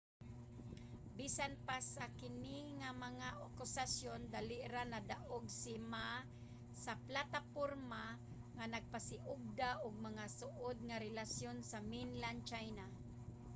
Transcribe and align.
bisan 1.17 1.53
pa 1.65 1.77
sa 1.95 2.05
kini 2.19 2.57
nga 2.79 2.89
mga 3.05 3.29
akusasyon 3.47 4.21
dali 4.33 4.59
ra 4.73 4.83
nadaog 4.93 5.45
si 5.59 5.73
ma 5.91 6.07
sa 6.83 6.93
plataporma 7.07 8.03
nga 8.55 8.65
nagpasiugda 8.73 9.69
og 9.85 9.93
mas 10.03 10.31
suod 10.41 10.77
nga 10.87 11.01
relasyon 11.07 11.57
sa 11.71 11.77
mainland 11.91 12.39
china 12.51 12.85